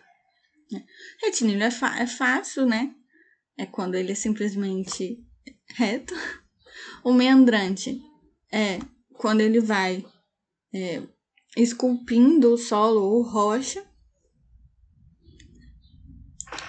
[0.70, 0.84] Né?
[1.22, 2.94] Retinilho é, é fácil, né?
[3.56, 5.26] É quando ele é simplesmente
[5.74, 6.14] reto.
[7.04, 8.00] O meandrante
[8.50, 8.78] é
[9.14, 10.04] quando ele vai
[10.72, 11.02] é,
[11.56, 13.84] esculpindo o solo ou rocha.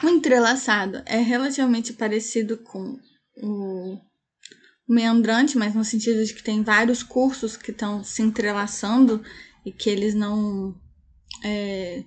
[0.03, 2.97] O entrelaçado é relativamente parecido com
[3.37, 3.97] o
[4.87, 9.23] meandrante, mas no sentido de que tem vários cursos que estão se entrelaçando
[9.65, 10.75] e que eles não
[11.43, 12.03] é,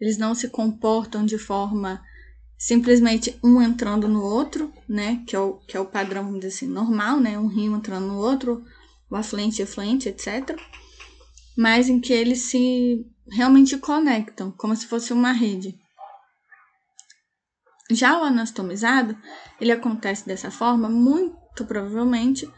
[0.00, 2.02] eles não se comportam de forma
[2.58, 7.20] simplesmente um entrando no outro, né, que é o, que é o padrão assim, normal,
[7.20, 8.64] né, um rio entrando no outro,
[9.10, 10.58] o afluente e efluente, etc.
[11.56, 15.78] Mas em que eles se realmente conectam, como se fosse uma rede.
[17.90, 19.16] Já o anastomizado,
[19.60, 22.48] ele acontece dessa forma muito provavelmente,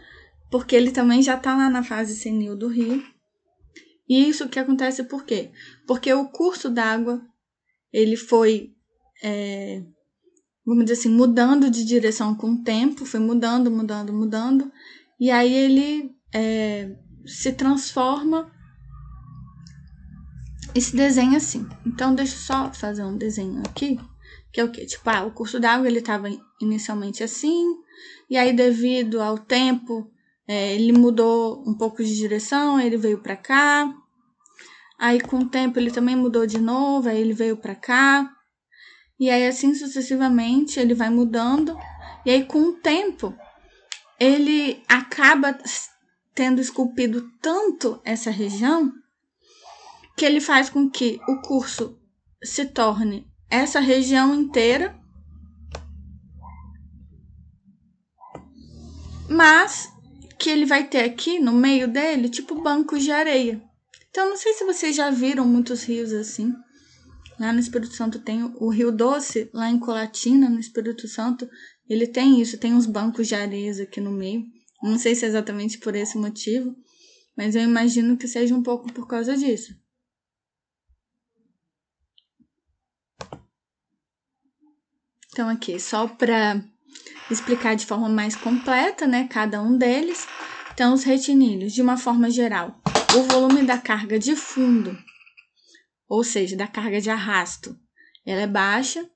[0.51, 3.03] porque ele também já está lá na fase senil do rio.
[4.09, 5.51] E isso que acontece por quê?
[5.87, 7.21] Porque o curso d'água
[7.93, 8.73] ele foi,
[9.23, 9.83] é,
[10.65, 14.73] vamos dizer assim, mudando de direção com o tempo, foi mudando, mudando, mudando,
[15.21, 18.51] e aí ele é, se transforma
[20.79, 21.69] e se desenha assim.
[21.85, 23.99] Então, deixa eu só fazer um desenho aqui,
[24.53, 24.87] que é o quê?
[24.87, 26.29] Tipo, ah, o curso d'água ele estava
[26.61, 27.75] inicialmente assim,
[28.31, 30.09] e aí devido ao tempo,
[30.47, 33.93] é, ele mudou um pouco de direção, ele veio para cá.
[34.97, 38.31] Aí com o tempo ele também mudou de novo, aí ele veio para cá.
[39.19, 41.77] E aí assim sucessivamente ele vai mudando.
[42.25, 43.35] E aí com o tempo
[44.19, 45.59] ele acaba
[46.35, 48.93] tendo esculpido tanto essa região
[50.19, 51.97] que ele faz com que o curso
[52.43, 54.99] se torne essa região inteira,
[59.31, 59.89] mas
[60.37, 63.63] que ele vai ter aqui no meio dele, tipo bancos de areia.
[64.11, 66.53] Então, não sei se vocês já viram muitos rios assim.
[67.39, 71.49] Lá no Espírito Santo tem o Rio Doce, lá em Colatina, no Espírito Santo,
[71.89, 74.43] ele tem isso, tem uns bancos de areia aqui no meio.
[74.83, 76.75] Não sei se é exatamente por esse motivo,
[77.37, 79.73] mas eu imagino que seja um pouco por causa disso.
[85.39, 86.61] Então, aqui, só para
[87.31, 90.27] explicar de forma mais completa, né, cada um deles.
[90.75, 92.77] Então, os retinilhos, de uma forma geral,
[93.15, 94.99] o volume da carga de fundo,
[96.09, 97.79] ou seja, da carga de arrasto,
[98.27, 99.09] ela é baixa,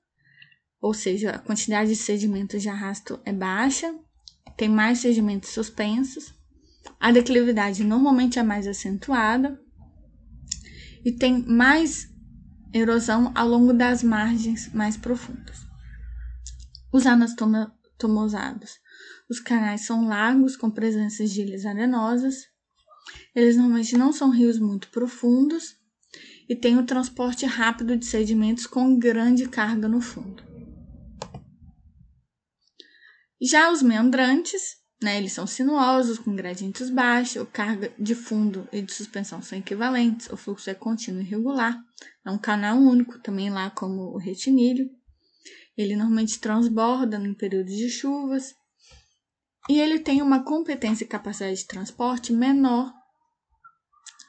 [0.79, 3.93] ou seja, a quantidade de sedimentos de arrasto é baixa,
[4.55, 6.33] tem mais sedimentos suspensos,
[7.01, 9.59] a declividade normalmente é mais acentuada
[11.03, 12.07] e tem mais
[12.73, 15.72] erosão ao longo das margens mais profundas
[16.93, 18.79] os anastomosados.
[19.27, 22.45] Os canais são largos, com presença de ilhas arenosas.
[23.35, 25.75] Eles normalmente não são rios muito profundos
[26.47, 30.43] e têm o transporte rápido de sedimentos com grande carga no fundo.
[33.41, 38.93] Já os meandrantes, né, eles são sinuosos, com gradientes baixos, carga de fundo e de
[38.93, 41.77] suspensão são equivalentes, o fluxo é contínuo e regular,
[42.25, 44.89] é um canal único, também lá como o retinilho.
[45.77, 48.53] Ele normalmente transborda no período de chuvas
[49.69, 52.93] e ele tem uma competência e capacidade de transporte menor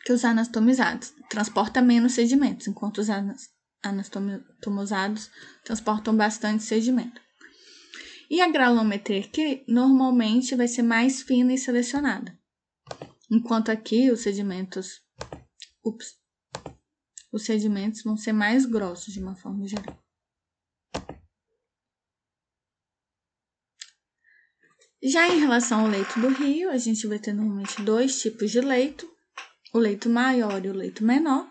[0.05, 1.13] que os anastomizados.
[1.29, 3.09] Transporta menos sedimentos, enquanto os
[3.83, 5.31] anastomosados
[5.65, 7.21] transportam bastante sedimento.
[8.31, 12.39] E a granulometria aqui normalmente vai ser mais fina e selecionada.
[13.31, 15.03] Enquanto aqui os sedimentos,
[15.85, 16.15] ups,
[17.33, 20.04] os sedimentos vão ser mais grossos de uma forma geral.
[25.07, 28.63] Já em relação ao leito do rio, a gente vai ter normalmente dois tipos de
[28.63, 29.07] leito:
[29.75, 31.47] o leito maior e o leito menor,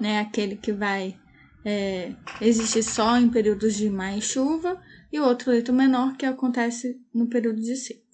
[0.00, 0.20] né?
[0.20, 1.18] Aquele que vai
[1.64, 4.80] é, existir só em períodos de mais chuva,
[5.12, 8.06] e o outro leito menor que acontece no período de seco.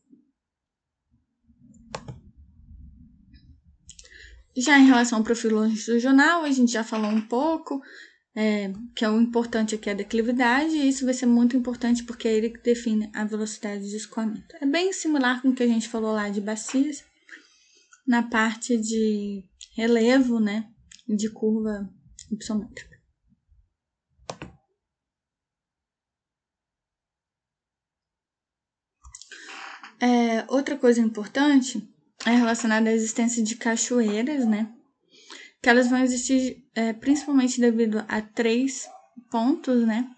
[4.57, 7.83] Já em relação ao perfil longitudinal, a gente já falou um pouco,
[8.37, 12.03] é, que é o importante aqui é a declividade, e isso vai ser muito importante
[12.03, 14.57] porque é ele que define a velocidade de escoamento.
[14.61, 17.05] É bem similar com o que a gente falou lá de bacias,
[18.07, 19.45] na parte de
[19.77, 20.69] relevo, né,
[21.09, 21.89] de curva
[22.31, 22.95] hipométrica.
[30.01, 31.89] É, outra coisa importante
[32.27, 34.75] é relacionada à existência de cachoeiras, né?
[35.65, 38.87] que elas vão existir é, principalmente devido a três
[39.31, 40.09] pontos, né?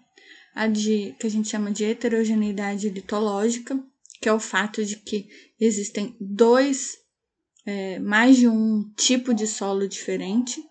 [0.55, 3.79] A de que a gente chama de heterogeneidade litológica,
[4.21, 5.27] que é o fato de que
[5.59, 6.97] existem dois,
[7.65, 10.63] é, mais de um tipo de solo diferente,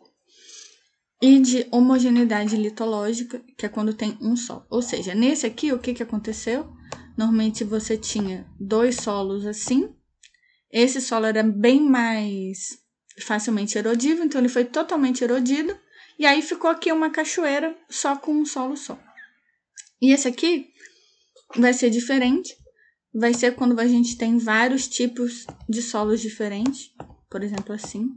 [1.23, 4.67] e de homogeneidade litológica, que é quando tem um solo.
[4.69, 6.71] Ou seja, nesse aqui, o que, que aconteceu?
[7.17, 9.95] Normalmente você tinha dois solos assim,
[10.71, 12.79] esse solo era bem mais
[13.23, 15.77] facilmente erodível, então ele foi totalmente erodido.
[16.19, 18.99] E aí ficou aqui uma cachoeira só com um solo só.
[20.01, 20.71] E esse aqui
[21.57, 22.55] vai ser diferente.
[23.15, 26.91] Vai ser quando a gente tem vários tipos de solos diferentes,
[27.31, 28.09] por exemplo, assim.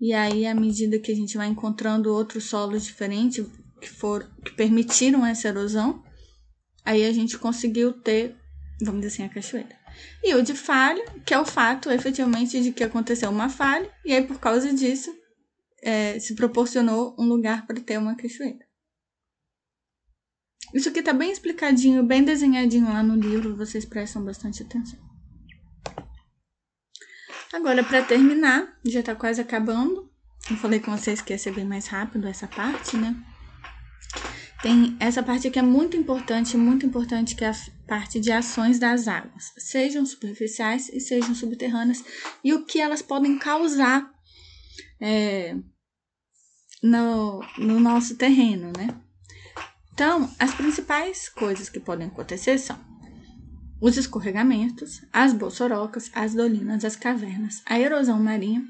[0.00, 3.44] E aí, à medida que a gente vai encontrando outros solos diferentes
[3.80, 6.02] que, for, que permitiram essa erosão,
[6.84, 8.36] aí a gente conseguiu ter,
[8.80, 9.77] vamos dizer assim, a cachoeira.
[10.22, 14.12] E o de falha, que é o fato efetivamente de que aconteceu uma falha, e
[14.12, 15.14] aí por causa disso
[15.82, 18.66] é, se proporcionou um lugar para ter uma cachoeira.
[20.74, 24.98] Isso aqui tá bem explicadinho, bem desenhadinho lá no livro, vocês prestam bastante atenção.
[27.52, 30.10] Agora, para terminar, já tá quase acabando.
[30.50, 33.16] Eu falei com vocês que ia ser bem mais rápido essa parte, né?
[34.68, 37.54] Tem essa parte que é muito importante, muito importante, que é a
[37.86, 42.04] parte de ações das águas, sejam superficiais e sejam subterrâneas,
[42.44, 44.06] e o que elas podem causar
[45.00, 45.56] é,
[46.82, 48.88] no, no nosso terreno, né?
[49.94, 52.78] Então, as principais coisas que podem acontecer são
[53.80, 58.62] os escorregamentos, as bolsorocas, as dolinas, as cavernas, a erosão marinha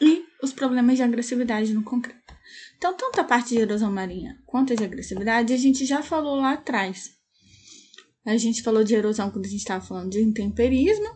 [0.00, 2.21] e os problemas de agressividade no concreto.
[2.82, 6.54] Então, tanto a parte de erosão marinha quanto de agressividade, a gente já falou lá
[6.54, 7.12] atrás.
[8.26, 11.06] A gente falou de erosão quando a gente estava falando de intemperismo.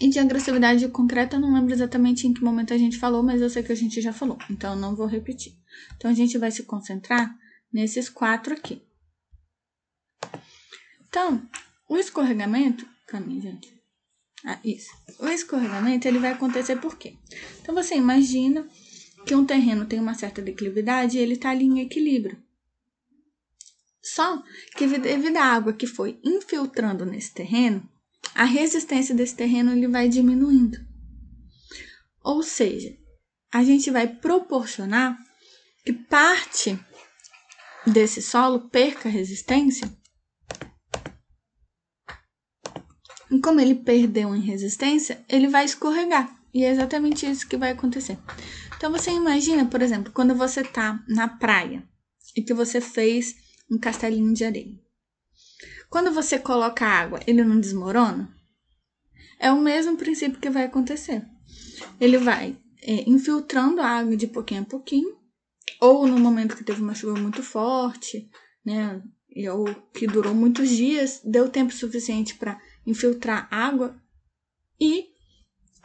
[0.00, 3.50] E de agressividade concreta, não lembro exatamente em que momento a gente falou, mas eu
[3.50, 5.54] sei que a gente já falou, então não vou repetir.
[5.96, 7.36] Então a gente vai se concentrar
[7.72, 8.80] nesses quatro aqui.
[11.08, 11.44] Então,
[11.88, 13.76] o escorregamento, caminho, gente.
[14.44, 14.90] Ah, isso.
[15.18, 17.16] O escorregamento ele vai acontecer por quê?
[17.60, 18.68] Então você imagina
[19.24, 22.42] que um terreno tem uma certa declividade e ele está ali em equilíbrio.
[24.02, 24.42] Só
[24.76, 27.88] que devido à água que foi infiltrando nesse terreno,
[28.34, 30.78] a resistência desse terreno ele vai diminuindo.
[32.24, 32.96] Ou seja,
[33.52, 35.16] a gente vai proporcionar
[35.84, 36.78] que parte
[37.86, 39.90] desse solo perca resistência.
[43.30, 46.38] E como ele perdeu em resistência, ele vai escorregar.
[46.52, 48.18] E é exatamente isso que vai acontecer.
[48.82, 51.88] Então você imagina, por exemplo, quando você está na praia
[52.34, 53.36] e que você fez
[53.70, 54.76] um castelinho de areia.
[55.88, 58.36] Quando você coloca água, ele não desmorona?
[59.38, 61.24] É o mesmo princípio que vai acontecer.
[62.00, 65.16] Ele vai é, infiltrando a água de pouquinho a pouquinho,
[65.80, 68.28] ou no momento que teve uma chuva muito forte,
[68.64, 69.00] né,
[69.52, 73.96] ou que durou muitos dias, deu tempo suficiente para infiltrar água.
[74.80, 75.06] E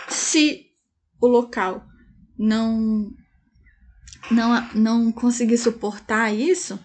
[0.10, 0.72] se
[1.22, 1.86] o local
[2.38, 3.12] não
[4.30, 6.80] não não conseguir suportar isso,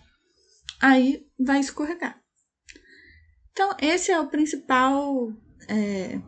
[0.81, 2.21] aí vai escorregar.
[3.53, 5.33] Então, esse é o principal
[5.69, 6.19] é,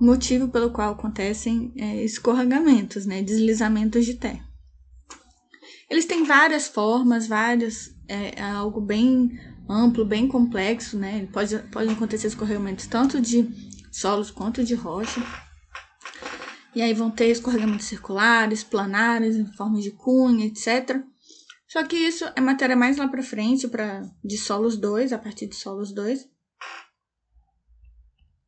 [0.00, 4.44] motivo pelo qual acontecem é, escorregamentos, né, deslizamentos de terra.
[5.88, 9.30] Eles têm várias formas, vários, é, é algo bem
[9.68, 11.28] amplo, bem complexo, né?
[11.32, 13.48] Pode, podem acontecer escorregamentos tanto de
[13.90, 15.20] solos quanto de rocha.
[16.74, 21.02] E aí vão ter escorregamentos circulares, planares, em forma de cunha, etc.
[21.66, 25.46] Só que isso é matéria mais lá para frente, para de solos 2, a partir
[25.46, 26.28] de solos 2.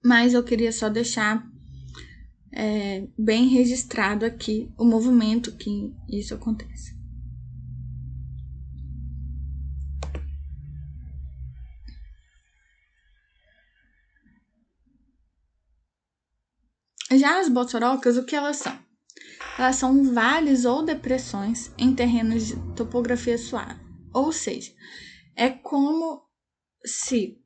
[0.04, 1.44] Mas eu queria só deixar
[2.52, 7.01] é, bem registrado aqui o movimento que isso acontece.
[17.18, 18.78] Já as botsorocas, o que elas são?
[19.58, 23.80] Elas são vales ou depressões em terrenos de topografia suave.
[24.12, 24.72] Ou seja,
[25.36, 26.22] é como
[26.84, 27.38] se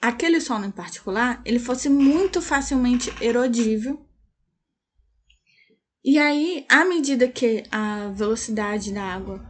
[0.00, 4.06] aquele solo em particular ele fosse muito facilmente erodível.
[6.04, 9.42] E aí, à medida que a velocidade da água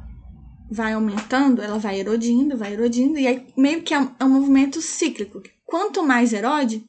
[0.70, 4.80] vai aumentando, ela vai erodindo, vai erodindo, e aí meio que é um é movimento
[4.80, 5.42] cíclico.
[5.64, 6.88] Quanto mais erode,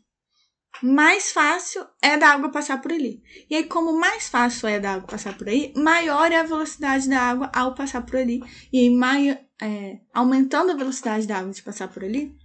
[0.81, 3.23] mais fácil é da água passar por ali.
[3.49, 7.09] E aí, como mais fácil é da água passar por aí, maior é a velocidade
[7.09, 8.41] da água ao passar por ali.
[8.71, 12.35] E aí, maior, é, aumentando a velocidade da água de passar por ali,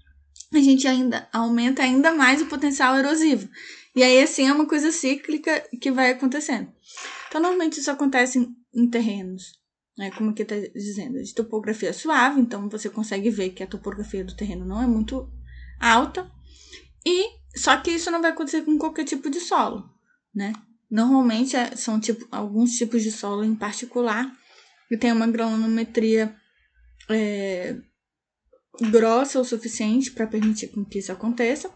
[0.52, 3.48] a gente ainda aumenta ainda mais o potencial erosivo.
[3.94, 6.72] E aí, assim, é uma coisa cíclica que vai acontecendo.
[7.28, 9.58] Então, normalmente isso acontece em, em terrenos,
[9.98, 12.40] né, como aqui está dizendo, de topografia suave.
[12.40, 15.28] Então, você consegue ver que a topografia do terreno não é muito
[15.80, 16.30] alta.
[17.04, 19.88] E só que isso não vai acontecer com qualquer tipo de solo,
[20.34, 20.52] né?
[20.90, 24.30] Normalmente é, são tipo, alguns tipos de solo em particular
[24.88, 26.34] que tem uma granulometria
[27.08, 27.76] é,
[28.90, 31.70] grossa o suficiente para permitir com que isso aconteça.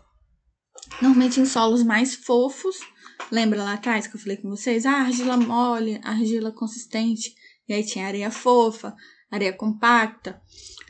[1.01, 2.77] Normalmente em solos mais fofos,
[3.31, 4.85] lembra lá atrás que eu falei com vocês?
[4.85, 7.35] Ah, argila mole, argila consistente,
[7.68, 8.95] e aí tinha areia fofa,
[9.31, 10.41] areia compacta.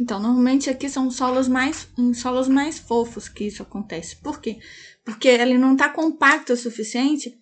[0.00, 4.16] Então, normalmente aqui são solos mais solos mais fofos que isso acontece.
[4.16, 4.58] Por quê?
[5.04, 7.38] Porque ele não está compacto o suficiente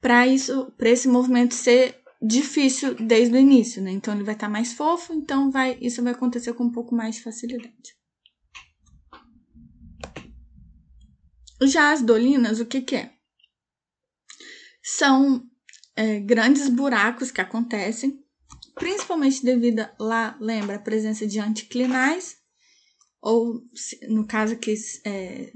[0.00, 3.90] para isso, para esse movimento ser difícil desde o início, né?
[3.90, 6.94] Então ele vai estar tá mais fofo, então vai isso vai acontecer com um pouco
[6.94, 7.94] mais de facilidade.
[11.62, 13.12] Já as dolinas, o que, que é?
[14.82, 15.44] São
[15.96, 18.23] é, grandes buracos que acontecem
[18.74, 22.36] principalmente devido lá, lembra, a presença de anticlinais,
[23.20, 23.62] ou
[24.08, 25.52] no caso que é,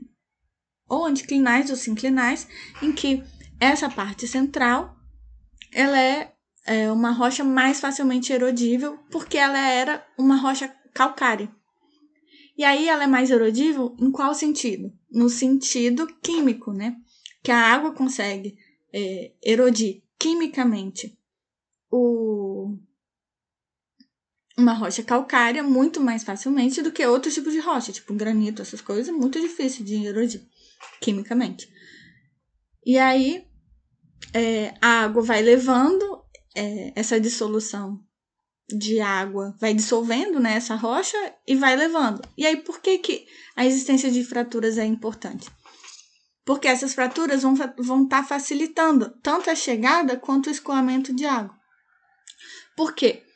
[0.88, 2.48] ou anticlinais ou sinclinais,
[2.82, 3.22] em que
[3.60, 4.96] essa parte central
[5.72, 6.32] ela é,
[6.66, 11.50] é uma rocha mais facilmente erodível, porque ela era uma rocha calcária.
[12.56, 14.92] E aí ela é mais erodível em qual sentido?
[15.10, 16.96] No sentido químico, né?
[17.42, 18.56] Que a água consegue
[18.92, 21.16] é, erodir quimicamente
[21.90, 22.76] o,
[24.58, 28.80] uma rocha calcária muito mais facilmente do que outros tipos de rocha, tipo granito, essas
[28.80, 30.42] coisas, muito difícil de erodir
[31.00, 31.72] quimicamente.
[32.84, 33.46] E aí
[34.34, 36.24] é, a água vai levando
[36.56, 38.00] é, essa dissolução
[38.68, 42.20] de água, vai dissolvendo né, essa rocha e vai levando.
[42.36, 45.48] E aí por que, que a existência de fraturas é importante?
[46.44, 51.26] Porque essas fraturas vão estar vão tá facilitando tanto a chegada quanto o escoamento de
[51.26, 51.56] água.
[52.76, 53.27] Por quê?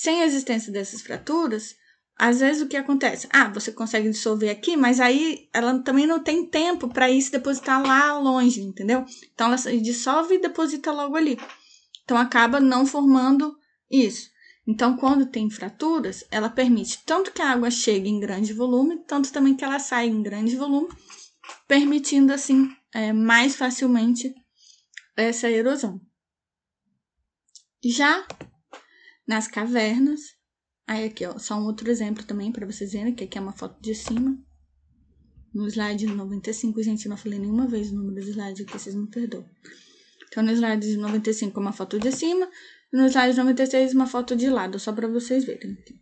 [0.00, 1.74] Sem a existência dessas fraturas,
[2.16, 3.26] às vezes o que acontece?
[3.32, 7.32] Ah, você consegue dissolver aqui, mas aí ela também não tem tempo para ir se
[7.32, 9.04] depositar lá longe, entendeu?
[9.34, 11.36] Então ela dissolve e deposita logo ali.
[12.04, 13.58] Então acaba não formando
[13.90, 14.30] isso.
[14.64, 19.32] Então, quando tem fraturas, ela permite tanto que a água chegue em grande volume, tanto
[19.32, 20.86] também que ela saia em grande volume,
[21.66, 24.32] permitindo assim é, mais facilmente
[25.16, 26.00] essa erosão.
[27.82, 28.24] Já
[29.28, 30.20] nas cavernas.
[30.86, 33.52] Aí aqui, ó, só um outro exemplo também para vocês verem, que aqui é uma
[33.52, 34.36] foto de cima.
[35.54, 38.94] No slide 95, gente, eu não falei nenhuma vez o número do slide aqui, vocês
[38.94, 39.48] me perdoam.
[40.26, 42.48] Então, no slide 95 uma foto de cima,
[42.90, 45.72] no slide 96 uma foto de lado, só para vocês verem.
[45.72, 46.00] Aqui.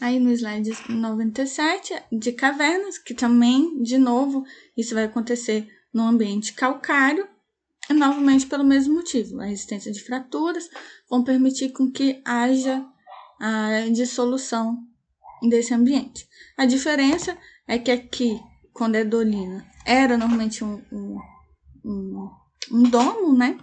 [0.00, 6.54] Aí no slide 97, de cavernas, que também, de novo, isso vai acontecer no ambiente
[6.54, 7.28] calcário,
[7.94, 9.40] novamente pelo mesmo motivo.
[9.40, 10.68] A existência de fraturas
[11.08, 12.84] vão permitir com que haja
[13.40, 14.78] a dissolução
[15.48, 16.28] desse ambiente.
[16.56, 17.36] A diferença
[17.66, 18.38] é que aqui,
[18.72, 21.18] quando é dolina, era normalmente um, um,
[21.84, 22.30] um,
[22.70, 23.58] um domo, né?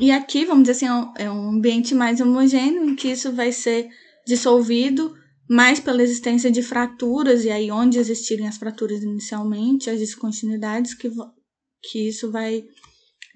[0.00, 3.52] E aqui, vamos dizer assim, é um é ambiente mais homogêneo, em que isso vai
[3.52, 3.88] ser
[4.26, 5.14] dissolvido
[5.48, 11.10] mais pela existência de fraturas, e aí onde existirem as fraturas inicialmente, as descontinuidades, que,
[11.82, 12.64] que isso vai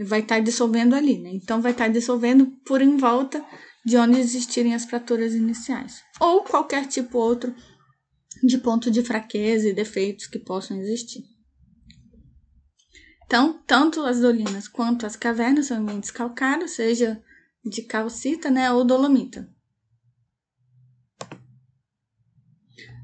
[0.01, 1.31] vai estar tá dissolvendo ali, né?
[1.33, 3.45] Então vai estar tá dissolvendo por em volta
[3.85, 7.55] de onde existirem as fraturas iniciais, ou qualquer tipo outro
[8.43, 11.23] de ponto de fraqueza e defeitos que possam existir.
[13.27, 17.23] Então, tanto as dolinas quanto as cavernas são ambientes calcários, seja
[17.65, 19.49] de calcita, né, ou dolomita.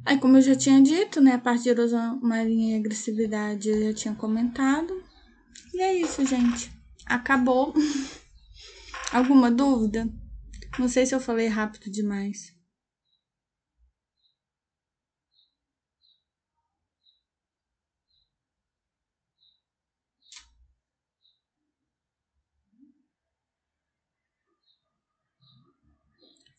[0.05, 3.83] Aí, como eu já tinha dito, né, a parte de erosão marinha e agressividade eu
[3.85, 5.03] já tinha comentado.
[5.73, 6.80] E é isso, gente
[7.11, 7.75] acabou.
[9.13, 10.09] Alguma dúvida?
[10.79, 12.55] Não sei se eu falei rápido demais.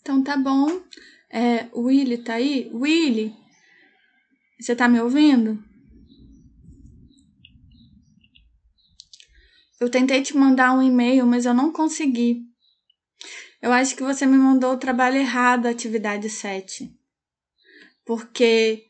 [0.02, 0.82] Então tá bom.
[1.30, 2.70] É, Willy tá aí?
[2.74, 3.34] Willy,
[4.60, 5.64] você tá me ouvindo?
[9.82, 12.44] Eu tentei te mandar um e-mail, mas eu não consegui.
[13.60, 16.96] Eu acho que você me mandou o trabalho errado, atividade 7.
[18.06, 18.86] Porque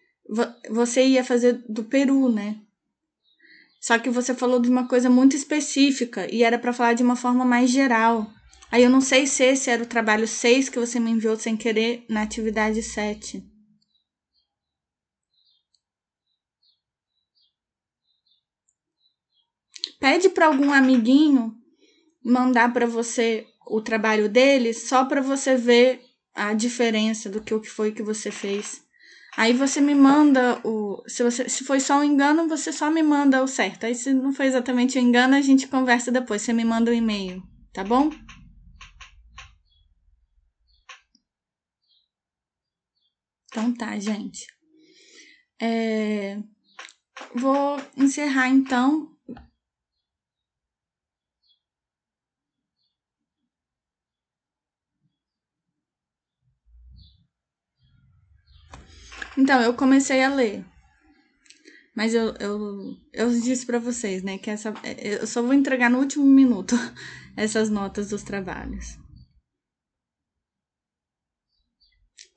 [0.69, 2.59] você ia fazer do Peru, né?
[3.79, 7.15] Só que você falou de uma coisa muito específica e era para falar de uma
[7.15, 8.29] forma mais geral.
[8.69, 11.55] Aí eu não sei se esse era o trabalho 6 que você me enviou sem
[11.55, 13.41] querer na atividade 7.
[20.01, 21.55] Pede para algum amiguinho
[22.25, 26.01] mandar para você o trabalho dele só para você ver
[26.33, 28.83] a diferença do que o que foi que você fez.
[29.37, 31.03] Aí você me manda o.
[31.07, 33.85] Se, você, se foi só um engano, você só me manda o certo.
[33.85, 36.41] Aí se não foi exatamente um engano, a gente conversa depois.
[36.41, 38.09] Você me manda um e-mail, tá bom?
[43.45, 44.47] Então tá, gente.
[45.61, 46.39] É...
[47.35, 49.11] Vou encerrar então
[59.37, 60.65] Então, eu comecei a ler.
[61.95, 65.99] Mas eu, eu, eu disse para vocês, né, que essa, eu só vou entregar no
[65.99, 66.75] último minuto
[67.35, 68.97] essas notas dos trabalhos.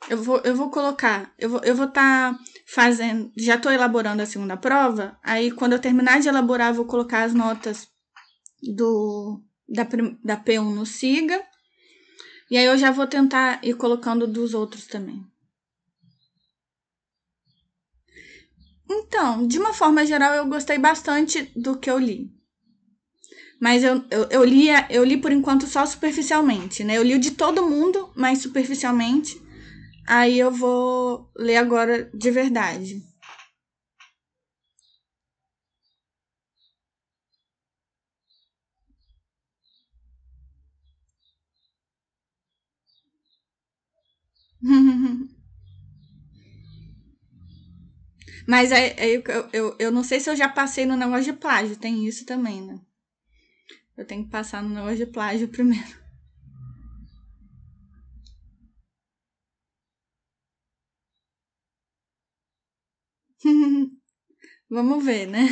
[0.09, 4.21] Eu vou, eu vou colocar, eu vou eu vou estar tá fazendo, já estou elaborando
[4.21, 7.89] a segunda prova, aí quando eu terminar de elaborar, eu vou colocar as notas
[8.63, 9.87] do da,
[10.23, 11.43] da P1 no SIGA,
[12.51, 15.25] e aí eu já vou tentar ir colocando dos outros também.
[18.89, 22.31] Então, de uma forma geral, eu gostei bastante do que eu li.
[23.61, 26.97] Mas eu, eu, eu, li, eu li por enquanto só superficialmente, né?
[26.99, 29.41] Eu li o de todo mundo, mas superficialmente.
[30.07, 33.03] Aí eu vou ler agora de verdade.
[48.47, 51.33] Mas aí, aí eu, eu, eu não sei se eu já passei no negócio de
[51.33, 52.79] plágio, tem isso também, né?
[53.97, 56.05] Eu tenho que passar no negócio de plágio primeiro.
[64.69, 65.49] Vamos ver, né?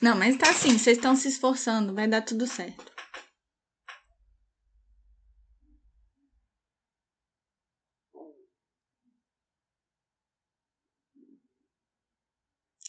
[0.00, 2.95] Não, mas tá assim, vocês estão se esforçando, vai dar tudo certo.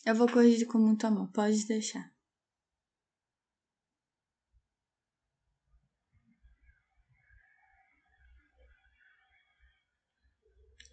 [0.07, 2.09] Eu vou corrigir com muito amor, pode deixar.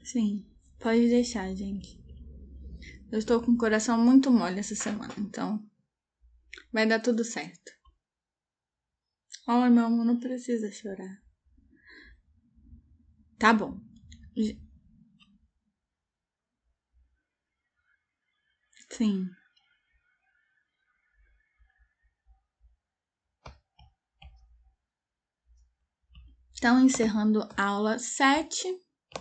[0.03, 0.45] Sim,
[0.81, 1.97] pode deixar, gente.
[3.13, 5.65] Eu estou com o coração muito mole essa semana, então
[6.73, 7.71] vai dar tudo certo.
[9.47, 11.23] Ai, meu amor, não precisa chorar.
[13.39, 13.81] Tá bom.
[18.97, 19.37] Sim.
[26.57, 28.84] Então, encerrando aula 7.